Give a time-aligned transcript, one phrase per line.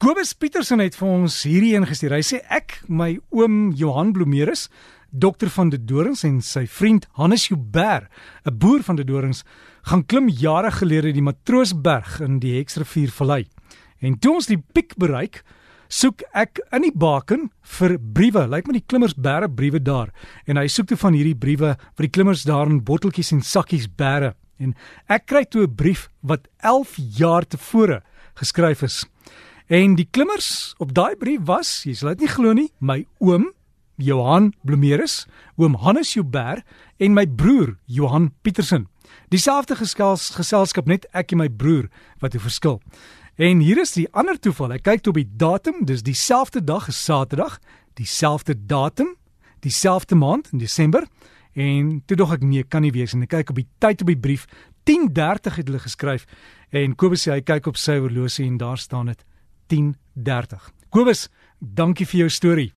[0.00, 2.14] Kobus Petersen het vir ons hierdie ingestuur.
[2.16, 4.70] Hy sê ek, my oom Johan Blomeerus,
[5.12, 8.08] dokter van die Dorings en sy vriend Hannes Joubert,
[8.48, 9.44] 'n boer van die Dorings,
[9.84, 13.44] gaan klim jare gelede die Matroosberg in die Heksrivier Vallei.
[14.00, 15.44] En toe ons die piek bereik,
[15.90, 18.48] soek ek in die baken vir briewe.
[18.48, 20.08] Lyk my die klimmers bære briewe daar.
[20.46, 23.86] En hy soek toe van hierdie briewe vir die klimmers daar in botteltjies en sakkies
[23.86, 24.32] bære.
[24.60, 24.74] En
[25.08, 28.02] ek kry toe 'n brief wat 11 jaar tevore
[28.34, 29.04] geskryf is.
[29.70, 33.44] En die klimmers op daai brief was, jy sal dit nie glo nie, my oom
[34.02, 35.28] Johan Blomeerus,
[35.62, 36.66] oom Hannes Joubert
[36.98, 38.88] en my broer Johan Petersen.
[39.30, 41.86] Dieselfde geskels geselskap net ek en my broer
[42.18, 42.80] wat 'n verskil.
[43.38, 44.72] En hier is die ander toeval.
[44.72, 47.60] Ek kyk toe op die datum, dis dieselfde dag, is Saterdag,
[47.94, 49.14] dieselfde datum,
[49.60, 51.06] dieselfde maand in Desember.
[51.54, 54.06] En toe dog ek nee, kan nie wees en ek kyk op die tyd op
[54.06, 54.46] die brief
[54.82, 56.26] 10:30 het hulle geskryf
[56.70, 59.24] en Kobus sê hy kyk op sy horlosie en daar staan dit
[59.70, 60.70] 10:30.
[60.90, 61.28] Kobus,
[61.60, 62.72] dankie vir jou storie.